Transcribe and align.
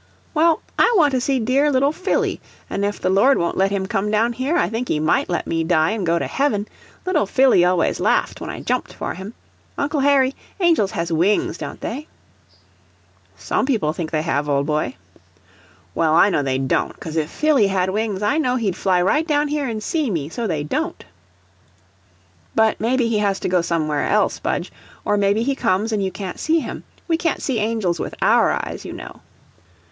"Well, 0.33 0.61
I 0.79 0.91
want 0.97 1.11
to 1.11 1.21
see 1.21 1.39
dear 1.39 1.71
little 1.71 1.91
Phillie, 1.91 2.41
an' 2.71 2.83
if 2.83 2.99
the 2.99 3.11
Lord 3.11 3.37
won't 3.37 3.55
let 3.55 3.69
him 3.69 3.85
come 3.85 4.09
down 4.09 4.33
here, 4.33 4.57
I 4.57 4.67
think 4.67 4.87
he 4.87 4.99
might 4.99 5.29
let 5.29 5.45
me 5.45 5.63
die 5.63 5.91
an' 5.91 6.05
go 6.05 6.17
to 6.17 6.25
heaven. 6.25 6.67
Little 7.05 7.27
Phillie 7.27 7.63
always 7.63 7.99
laughed 7.99 8.41
when 8.41 8.49
I 8.49 8.61
jumped 8.61 8.91
for 8.93 9.13
him. 9.13 9.35
Uncle 9.77 9.99
Harry, 9.99 10.33
angels 10.59 10.89
has 10.93 11.11
wings, 11.13 11.55
don't 11.59 11.81
they?" 11.81 12.07
"Some 13.37 13.67
people 13.67 13.93
think 13.93 14.09
they 14.09 14.23
have, 14.23 14.49
old 14.49 14.65
boy." 14.65 14.95
"Well, 15.93 16.15
I 16.15 16.31
know 16.31 16.41
they 16.41 16.57
DON'T, 16.57 16.99
cos 16.99 17.15
if 17.15 17.29
Phillie 17.29 17.67
had 17.67 17.91
wings, 17.91 18.23
I 18.23 18.39
know 18.39 18.55
he'd 18.55 18.75
fly 18.75 19.03
right 19.03 19.27
down 19.27 19.49
here 19.49 19.65
an' 19.67 19.81
see 19.81 20.09
me. 20.09 20.29
So 20.29 20.47
they 20.47 20.63
don't." 20.63 21.05
"But 22.55 22.81
maybe 22.81 23.07
he 23.07 23.19
has 23.19 23.39
to 23.41 23.49
go 23.49 23.61
somewhere 23.61 24.07
else, 24.07 24.39
Budge, 24.39 24.71
or 25.05 25.15
maybe 25.15 25.43
he 25.43 25.53
comes 25.53 25.91
and 25.91 26.03
you 26.03 26.11
can't 26.11 26.39
see 26.39 26.59
him. 26.59 26.85
We 27.07 27.17
can't 27.17 27.43
see 27.43 27.59
angels 27.59 27.99
with 27.99 28.15
OUR 28.19 28.51
eyes, 28.65 28.83
you 28.83 28.93
know." 28.93 29.21